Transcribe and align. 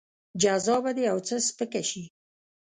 جزا 0.41 0.75
به 0.83 0.91
دې 0.97 1.03
يو 1.09 1.19
څه 1.27 1.35
سپکه 1.47 1.81
شي. 1.89 2.03